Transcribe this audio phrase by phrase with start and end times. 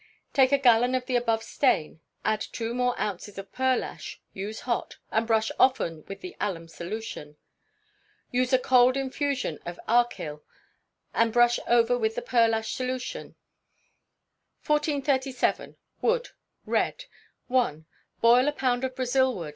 [0.01, 0.29] ii.
[0.33, 4.97] Take a gallon of the above stain, add two more ounces of pearlash; use hot,
[5.11, 7.37] and brush often with the alum solution.
[8.33, 8.39] iii.
[8.41, 10.41] Use a cold infusion of archil,
[11.13, 13.35] and brush over with the pearlash solution
[13.77, 14.97] used for No.
[15.01, 15.77] 1434.
[15.99, 17.85] 1438.
[18.23, 19.47] Imitation of Rosewood.